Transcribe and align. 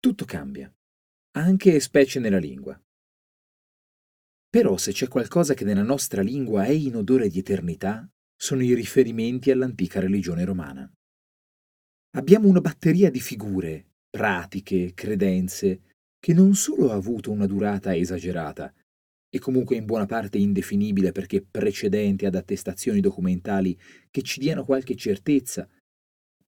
tutto 0.00 0.24
cambia, 0.24 0.72
anche 1.32 1.74
e 1.74 1.80
specie 1.80 2.18
nella 2.20 2.38
lingua. 2.38 2.80
Però 4.48 4.76
se 4.78 4.92
c'è 4.92 5.08
qualcosa 5.08 5.54
che 5.54 5.64
nella 5.64 5.82
nostra 5.82 6.22
lingua 6.22 6.64
è 6.64 6.70
in 6.70 6.96
odore 6.96 7.28
di 7.28 7.38
eternità, 7.38 8.10
sono 8.34 8.62
i 8.64 8.74
riferimenti 8.74 9.50
all'antica 9.50 10.00
religione 10.00 10.44
romana. 10.44 10.90
Abbiamo 12.16 12.48
una 12.48 12.62
batteria 12.62 13.10
di 13.10 13.20
figure, 13.20 13.90
pratiche, 14.08 14.92
credenze, 14.94 15.82
che 16.18 16.32
non 16.32 16.54
solo 16.54 16.90
ha 16.90 16.94
avuto 16.94 17.30
una 17.30 17.46
durata 17.46 17.94
esagerata, 17.94 18.74
e 19.28 19.38
comunque 19.38 19.76
in 19.76 19.84
buona 19.84 20.06
parte 20.06 20.38
indefinibile 20.38 21.12
perché 21.12 21.42
precedente 21.42 22.26
ad 22.26 22.34
attestazioni 22.34 23.00
documentali 23.00 23.78
che 24.10 24.22
ci 24.22 24.40
diano 24.40 24.64
qualche 24.64 24.96
certezza, 24.96 25.68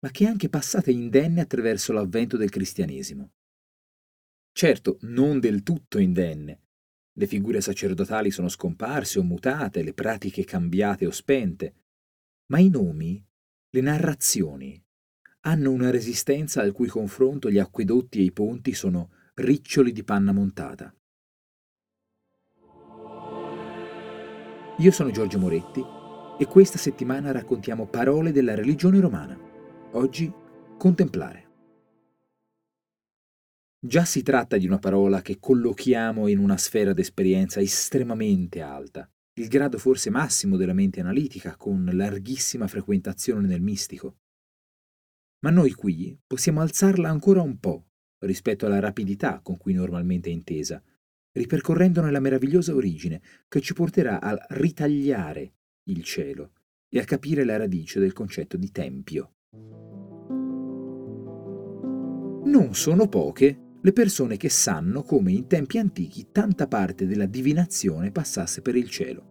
ma 0.01 0.11
che 0.11 0.25
è 0.25 0.27
anche 0.27 0.49
passata 0.49 0.91
indenne 0.91 1.43
attraverso 1.43 1.93
l'avvento 1.93 2.37
del 2.37 2.51
cristianesimo. 2.51 3.31
Certo, 4.53 4.99
non 5.03 5.41
del 5.41 5.63
tutto 5.63 5.99
indenne. 5.99 6.61
Le 7.15 7.27
figure 7.27 7.61
sacerdotali 7.61 8.31
sono 8.31 8.49
scomparse 8.49 9.19
o 9.19 9.23
mutate, 9.23 9.83
le 9.83 9.95
pratiche 9.95 10.45
cambiate 10.45 11.07
o 11.07 11.11
spente, 11.11 11.75
ma 12.47 12.59
i 12.59 12.69
nomi, 12.69 13.23
le 13.71 13.81
narrazioni, 13.81 14.83
hanno 15.41 15.71
una 15.71 15.91
resistenza 15.91 16.63
al 16.63 16.73
cui 16.73 16.89
confronto 16.89 17.51
gli 17.51 17.59
acquedotti 17.59 18.19
e 18.19 18.23
i 18.23 18.33
ponti 18.33 18.75
sono 18.75 19.11
riccioli 19.35 19.93
di 19.93 20.05
panna 20.05 20.33
montata. 20.33 20.95
Io 24.79 24.91
sono 24.91 25.11
Giorgio 25.11 25.39
Moretti 25.39 25.83
e 26.39 26.47
questa 26.47 26.79
settimana 26.79 27.31
raccontiamo 27.31 27.87
parole 27.87 28.33
della 28.33 28.55
religione 28.55 29.01
romana. 29.01 29.39
Oggi 29.93 30.33
contemplare. 30.79 31.42
Già 33.85 34.05
si 34.05 34.23
tratta 34.23 34.59
di 34.59 34.67
una 34.67 34.79
parola 34.79 35.23
che 35.23 35.41
collochiamo 35.41 36.29
in 36.29 36.39
una 36.39 36.57
sfera 36.57 36.93
d'esperienza 36.93 37.59
estremamente 37.59 38.61
alta, 38.61 39.11
il 39.41 39.49
grado 39.49 39.77
forse 39.77 40.09
massimo 40.09 40.57
della 40.57 40.73
mente 40.73 41.01
analitica, 41.01 41.57
con 41.57 41.91
larghissima 41.93 42.69
frequentazione 42.69 43.49
nel 43.49 43.61
mistico. 43.61 44.19
Ma 45.41 45.51
noi 45.51 45.73
qui 45.73 46.17
possiamo 46.25 46.61
alzarla 46.61 47.09
ancora 47.09 47.43
un 47.43 47.59
po' 47.59 47.89
rispetto 48.25 48.67
alla 48.67 48.79
rapidità 48.79 49.41
con 49.41 49.57
cui 49.57 49.73
normalmente 49.73 50.31
è 50.31 50.33
intesa, 50.33 50.81
ripercorrendone 51.33 52.13
la 52.13 52.21
meravigliosa 52.21 52.73
origine 52.77 53.21
che 53.49 53.61
ci 53.61 53.75
porterà 53.75 54.21
a 54.21 54.47
ritagliare 54.51 55.55
il 55.89 56.05
cielo 56.05 56.53
e 56.89 57.01
a 57.01 57.05
capire 57.05 57.43
la 57.43 57.57
radice 57.57 57.99
del 57.99 58.13
concetto 58.13 58.57
di 58.57 58.71
tempio. 58.71 59.33
Non 62.45 62.75
sono 62.75 63.09
poche 63.09 63.62
le 63.85 63.93
persone 63.93 64.37
che 64.37 64.49
sanno 64.49 65.03
come 65.03 65.33
in 65.33 65.49
tempi 65.49 65.79
antichi 65.79 66.29
tanta 66.31 66.69
parte 66.69 67.05
della 67.07 67.27
divinazione 67.27 68.13
passasse 68.13 68.63
per 68.63 68.77
il 68.77 68.89
cielo. 68.89 69.31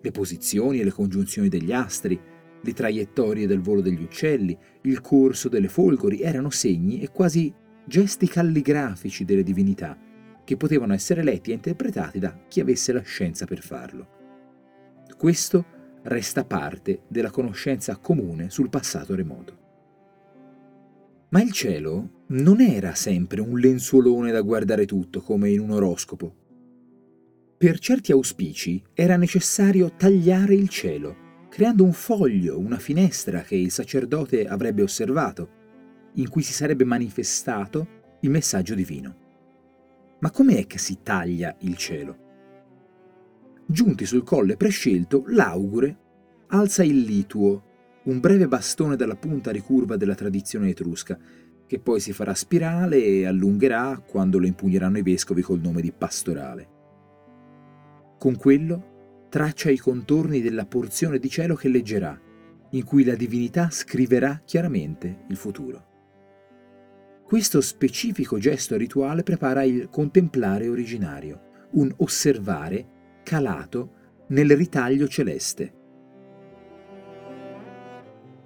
Le 0.00 0.10
posizioni 0.12 0.78
e 0.78 0.84
le 0.84 0.92
congiunzioni 0.92 1.48
degli 1.48 1.72
astri, 1.72 2.18
le 2.62 2.72
traiettorie 2.72 3.48
del 3.48 3.60
volo 3.60 3.80
degli 3.80 4.02
uccelli, 4.02 4.56
il 4.82 5.00
corso 5.00 5.48
delle 5.48 5.68
folgori 5.68 6.20
erano 6.20 6.50
segni 6.50 7.00
e 7.00 7.10
quasi 7.10 7.52
gesti 7.84 8.28
calligrafici 8.28 9.24
delle 9.24 9.42
divinità 9.42 9.98
che 10.44 10.56
potevano 10.56 10.94
essere 10.94 11.24
letti 11.24 11.50
e 11.50 11.54
interpretati 11.54 12.20
da 12.20 12.44
chi 12.46 12.60
avesse 12.60 12.92
la 12.92 13.02
scienza 13.02 13.44
per 13.44 13.60
farlo. 13.60 14.18
Questo 15.16 15.64
resta 16.02 16.44
parte 16.44 17.02
della 17.08 17.30
conoscenza 17.30 17.96
comune 17.96 18.50
sul 18.50 18.70
passato 18.70 19.16
remoto. 19.16 19.58
Ma 21.30 21.42
il 21.42 21.52
cielo 21.52 22.19
non 22.32 22.60
era 22.60 22.94
sempre 22.94 23.40
un 23.40 23.58
lenzuolone 23.58 24.30
da 24.30 24.40
guardare 24.42 24.86
tutto 24.86 25.20
come 25.20 25.50
in 25.50 25.58
un 25.58 25.72
oroscopo. 25.72 26.34
Per 27.58 27.78
certi 27.78 28.12
auspici 28.12 28.82
era 28.94 29.16
necessario 29.16 29.92
tagliare 29.96 30.54
il 30.54 30.68
cielo, 30.68 31.16
creando 31.48 31.82
un 31.82 31.92
foglio, 31.92 32.58
una 32.58 32.78
finestra 32.78 33.40
che 33.40 33.56
il 33.56 33.72
sacerdote 33.72 34.46
avrebbe 34.46 34.82
osservato, 34.82 35.58
in 36.14 36.28
cui 36.28 36.42
si 36.42 36.52
sarebbe 36.52 36.84
manifestato 36.84 37.98
il 38.20 38.30
messaggio 38.30 38.74
divino. 38.74 39.16
Ma 40.20 40.30
com'è 40.30 40.66
che 40.66 40.78
si 40.78 40.98
taglia 41.02 41.56
il 41.60 41.76
cielo? 41.76 42.28
Giunti 43.66 44.06
sul 44.06 44.22
colle 44.22 44.56
prescelto, 44.56 45.24
l'augure 45.26 45.98
alza 46.48 46.84
il 46.84 47.00
lituo, 47.00 47.64
un 48.04 48.20
breve 48.20 48.46
bastone 48.46 48.96
dalla 48.96 49.16
punta 49.16 49.50
ricurva 49.50 49.96
della 49.96 50.14
tradizione 50.14 50.70
etrusca, 50.70 51.18
che 51.70 51.78
poi 51.78 52.00
si 52.00 52.12
farà 52.12 52.34
spirale 52.34 53.00
e 53.00 53.26
allungherà 53.26 54.02
quando 54.04 54.40
lo 54.40 54.46
impugneranno 54.46 54.98
i 54.98 55.02
vescovi 55.02 55.40
col 55.40 55.60
nome 55.60 55.80
di 55.80 55.92
pastorale. 55.92 56.68
Con 58.18 58.34
quello 58.34 59.26
traccia 59.28 59.70
i 59.70 59.78
contorni 59.78 60.40
della 60.40 60.66
porzione 60.66 61.20
di 61.20 61.28
cielo 61.28 61.54
che 61.54 61.68
leggerà, 61.68 62.20
in 62.70 62.82
cui 62.82 63.04
la 63.04 63.14
divinità 63.14 63.70
scriverà 63.70 64.42
chiaramente 64.44 65.20
il 65.28 65.36
futuro. 65.36 65.86
Questo 67.22 67.60
specifico 67.60 68.36
gesto 68.38 68.76
rituale 68.76 69.22
prepara 69.22 69.62
il 69.62 69.88
contemplare 69.90 70.66
originario, 70.66 71.68
un 71.74 71.94
osservare 71.98 73.20
calato 73.22 73.92
nel 74.30 74.56
ritaglio 74.56 75.06
celeste. 75.06 75.72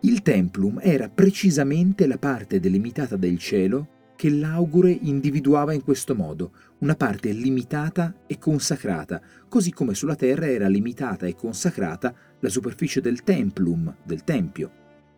Il 0.04 0.20
templum 0.20 0.80
era 0.82 1.08
precisamente 1.08 2.06
la 2.06 2.18
parte 2.18 2.60
delimitata 2.60 3.16
del 3.16 3.38
cielo 3.38 4.12
che 4.16 4.28
l'augure 4.28 4.90
individuava 4.90 5.72
in 5.72 5.82
questo 5.82 6.14
modo, 6.14 6.52
una 6.80 6.94
parte 6.94 7.32
limitata 7.32 8.14
e 8.26 8.36
consacrata, 8.36 9.18
così 9.48 9.72
come 9.72 9.94
sulla 9.94 10.14
terra 10.14 10.46
era 10.46 10.68
limitata 10.68 11.24
e 11.24 11.34
consacrata 11.34 12.14
la 12.38 12.48
superficie 12.50 13.00
del 13.00 13.22
templum, 13.22 13.96
del 14.04 14.24
tempio. 14.24 14.70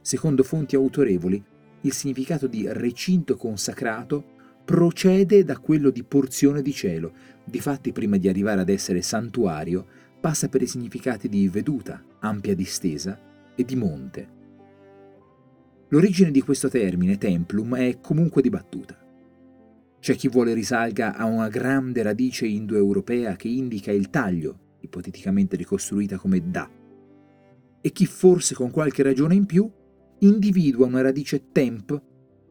Secondo 0.02 0.44
fonti 0.44 0.76
autorevoli, 0.76 1.42
il 1.80 1.92
significato 1.92 2.46
di 2.46 2.68
recinto 2.70 3.34
consacrato 3.36 4.34
procede 4.64 5.42
da 5.42 5.58
quello 5.58 5.90
di 5.90 6.04
porzione 6.04 6.62
di 6.62 6.72
cielo. 6.72 7.12
Difatti, 7.44 7.90
prima 7.90 8.18
di 8.18 8.28
arrivare 8.28 8.60
ad 8.60 8.68
essere 8.68 9.02
santuario, 9.02 9.84
passa 10.20 10.48
per 10.48 10.62
i 10.62 10.68
significati 10.68 11.28
di 11.28 11.48
veduta, 11.48 12.00
ampia 12.20 12.54
distesa 12.54 13.18
e 13.56 13.64
di 13.64 13.74
monte. 13.74 14.35
L'origine 15.96 16.30
di 16.30 16.42
questo 16.42 16.68
termine, 16.68 17.16
templum, 17.16 17.74
è 17.74 18.00
comunque 18.02 18.42
dibattuta. 18.42 19.02
C'è 19.98 20.14
chi 20.14 20.28
vuole 20.28 20.52
risalga 20.52 21.16
a 21.16 21.24
una 21.24 21.48
grande 21.48 22.02
radice 22.02 22.46
indoeuropea 22.46 23.34
che 23.34 23.48
indica 23.48 23.92
il 23.92 24.10
taglio, 24.10 24.76
ipoteticamente 24.80 25.56
ricostruita 25.56 26.18
come 26.18 26.50
da, 26.50 26.68
e 27.80 27.92
chi 27.92 28.04
forse 28.04 28.54
con 28.54 28.70
qualche 28.70 29.02
ragione 29.02 29.36
in 29.36 29.46
più 29.46 29.70
individua 30.18 30.84
una 30.84 31.00
radice 31.00 31.50
temp 31.50 32.02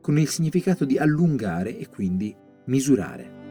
con 0.01 0.17
il 0.17 0.27
significato 0.27 0.83
di 0.83 0.97
allungare 0.97 1.77
e 1.77 1.87
quindi 1.87 2.35
misurare. 2.65 3.44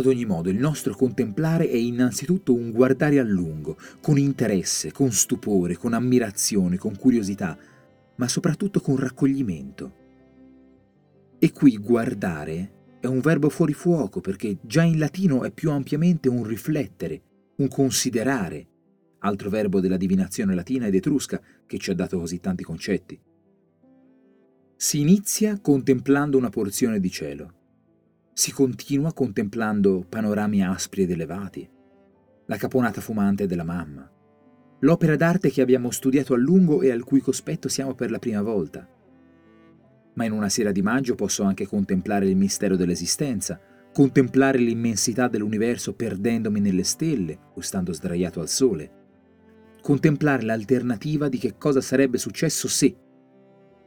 Ad 0.00 0.06
ogni 0.06 0.24
modo, 0.24 0.48
il 0.48 0.56
nostro 0.56 0.94
contemplare 0.94 1.68
è 1.68 1.76
innanzitutto 1.76 2.54
un 2.54 2.70
guardare 2.70 3.18
a 3.18 3.22
lungo, 3.22 3.76
con 4.00 4.16
interesse, 4.16 4.92
con 4.92 5.12
stupore, 5.12 5.76
con 5.76 5.92
ammirazione, 5.92 6.78
con 6.78 6.96
curiosità, 6.96 7.54
ma 8.16 8.26
soprattutto 8.26 8.80
con 8.80 8.96
raccoglimento. 8.96 9.94
E 11.38 11.52
qui 11.52 11.76
guardare 11.76 12.96
è 12.98 13.06
un 13.08 13.20
verbo 13.20 13.50
fuori 13.50 13.74
fuoco 13.74 14.22
perché 14.22 14.56
già 14.62 14.82
in 14.82 14.98
latino 14.98 15.44
è 15.44 15.50
più 15.50 15.70
ampiamente 15.70 16.30
un 16.30 16.44
riflettere, 16.44 17.22
un 17.56 17.68
considerare, 17.68 18.68
altro 19.18 19.50
verbo 19.50 19.80
della 19.80 19.98
divinazione 19.98 20.54
latina 20.54 20.86
ed 20.86 20.94
etrusca 20.94 21.42
che 21.66 21.76
ci 21.76 21.90
ha 21.90 21.94
dato 21.94 22.18
così 22.18 22.40
tanti 22.40 22.64
concetti. 22.64 23.20
Si 24.76 24.98
inizia 24.98 25.60
contemplando 25.60 26.38
una 26.38 26.48
porzione 26.48 27.00
di 27.00 27.10
cielo. 27.10 27.59
Si 28.32 28.52
continua 28.52 29.12
contemplando 29.12 30.04
panorami 30.08 30.64
aspri 30.64 31.02
ed 31.02 31.10
elevati. 31.10 31.68
La 32.46 32.56
caponata 32.56 33.00
fumante 33.00 33.46
della 33.46 33.64
mamma. 33.64 34.10
L'opera 34.80 35.16
d'arte 35.16 35.50
che 35.50 35.60
abbiamo 35.60 35.90
studiato 35.90 36.34
a 36.34 36.38
lungo 36.38 36.80
e 36.82 36.90
al 36.90 37.04
cui 37.04 37.20
cospetto 37.20 37.68
siamo 37.68 37.94
per 37.94 38.10
la 38.10 38.18
prima 38.18 38.42
volta. 38.42 38.88
Ma 40.14 40.24
in 40.24 40.32
una 40.32 40.48
sera 40.48 40.72
di 40.72 40.82
maggio 40.82 41.14
posso 41.14 41.42
anche 41.42 41.66
contemplare 41.66 42.26
il 42.26 42.36
mistero 42.36 42.76
dell'esistenza, 42.76 43.60
contemplare 43.92 44.58
l'immensità 44.58 45.28
dell'universo 45.28 45.94
perdendomi 45.94 46.60
nelle 46.60 46.84
stelle 46.84 47.38
o 47.54 47.60
stando 47.60 47.92
sdraiato 47.92 48.40
al 48.40 48.48
sole 48.48 48.98
contemplare 49.80 50.42
l'alternativa 50.42 51.28
di 51.28 51.38
che 51.38 51.56
cosa 51.56 51.80
sarebbe 51.80 52.18
successo 52.18 52.68
se, 52.68 52.94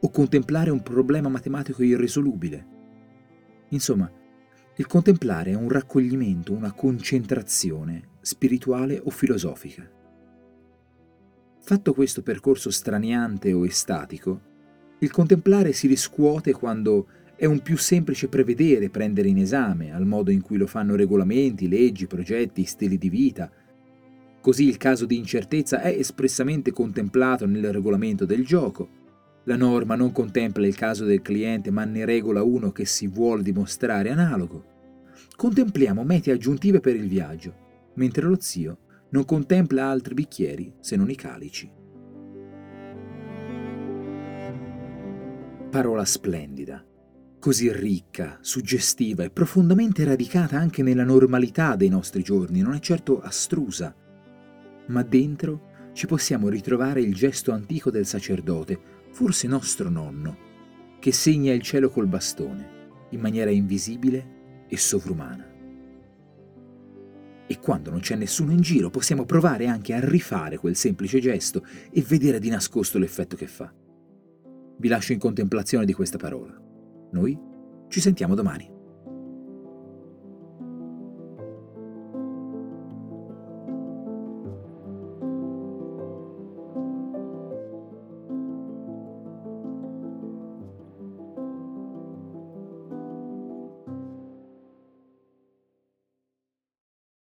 o 0.00 0.10
contemplare 0.10 0.70
un 0.70 0.82
problema 0.82 1.28
matematico 1.28 1.82
irrisolubile. 1.82 2.66
Insomma, 3.70 4.10
il 4.76 4.86
contemplare 4.86 5.52
è 5.52 5.54
un 5.54 5.68
raccoglimento, 5.68 6.52
una 6.52 6.72
concentrazione 6.72 8.08
spirituale 8.20 9.00
o 9.04 9.10
filosofica. 9.10 9.88
Fatto 11.60 11.94
questo 11.94 12.22
percorso 12.22 12.70
straniante 12.70 13.52
o 13.52 13.64
estatico, 13.64 14.52
Il 14.98 15.10
contemplare 15.10 15.72
si 15.72 15.86
riscuote 15.86 16.52
quando 16.52 17.06
è 17.36 17.44
un 17.46 17.60
più 17.60 17.76
semplice 17.76 18.28
prevedere, 18.28 18.90
prendere 18.90 19.28
in 19.28 19.38
esame, 19.38 19.92
al 19.92 20.06
modo 20.06 20.30
in 20.30 20.40
cui 20.40 20.56
lo 20.56 20.66
fanno 20.66 20.96
regolamenti, 20.96 21.68
leggi, 21.68 22.06
progetti, 22.06 22.64
stili 22.64 22.96
di 22.96 23.10
vita. 23.10 23.50
Così 24.40 24.66
il 24.66 24.76
caso 24.76 25.04
di 25.04 25.16
incertezza 25.16 25.82
è 25.82 25.88
espressamente 25.88 26.72
contemplato 26.72 27.44
nel 27.46 27.72
regolamento 27.72 28.24
del 28.24 28.46
gioco. 28.46 28.88
La 29.44 29.56
norma 29.56 29.94
non 29.94 30.10
contempla 30.10 30.66
il 30.66 30.74
caso 30.74 31.04
del 31.04 31.20
cliente 31.20 31.70
ma 31.70 31.84
ne 31.84 32.04
regola 32.04 32.42
uno 32.42 32.72
che 32.72 32.86
si 32.86 33.06
vuole 33.06 33.42
dimostrare 33.42 34.10
analogo. 34.10 34.72
Contempliamo 35.36 36.02
mete 36.02 36.30
aggiuntive 36.30 36.80
per 36.80 36.96
il 36.96 37.08
viaggio, 37.08 37.54
mentre 37.94 38.26
lo 38.26 38.36
zio 38.40 38.78
non 39.10 39.24
contempla 39.24 39.86
altri 39.86 40.14
bicchieri 40.14 40.74
se 40.80 40.96
non 40.96 41.10
i 41.10 41.14
calici. 41.14 41.70
Parola 45.70 46.04
splendida, 46.04 46.84
così 47.38 47.70
ricca, 47.70 48.38
suggestiva 48.40 49.24
e 49.24 49.30
profondamente 49.30 50.04
radicata 50.04 50.56
anche 50.56 50.82
nella 50.82 51.04
normalità 51.04 51.76
dei 51.76 51.88
nostri 51.88 52.22
giorni, 52.22 52.62
non 52.62 52.74
è 52.74 52.78
certo 52.78 53.20
astrusa, 53.20 53.94
ma 54.86 55.02
dentro 55.02 55.72
ci 55.92 56.06
possiamo 56.06 56.48
ritrovare 56.48 57.00
il 57.00 57.14
gesto 57.14 57.52
antico 57.52 57.90
del 57.90 58.06
sacerdote, 58.06 58.93
forse 59.14 59.46
nostro 59.46 59.88
nonno, 59.88 60.36
che 60.98 61.12
segna 61.12 61.52
il 61.52 61.62
cielo 61.62 61.88
col 61.88 62.08
bastone, 62.08 63.06
in 63.10 63.20
maniera 63.20 63.50
invisibile 63.50 64.64
e 64.66 64.76
sovrumana. 64.76 65.52
E 67.46 67.58
quando 67.60 67.90
non 67.90 68.00
c'è 68.00 68.16
nessuno 68.16 68.50
in 68.50 68.60
giro 68.60 68.90
possiamo 68.90 69.24
provare 69.24 69.68
anche 69.68 69.94
a 69.94 70.04
rifare 70.04 70.58
quel 70.58 70.74
semplice 70.74 71.20
gesto 71.20 71.64
e 71.92 72.02
vedere 72.02 72.40
di 72.40 72.48
nascosto 72.48 72.98
l'effetto 72.98 73.36
che 73.36 73.46
fa. 73.46 73.72
Vi 74.76 74.88
lascio 74.88 75.12
in 75.12 75.20
contemplazione 75.20 75.84
di 75.84 75.92
questa 75.92 76.18
parola. 76.18 76.60
Noi 77.12 77.38
ci 77.88 78.00
sentiamo 78.00 78.34
domani. 78.34 78.73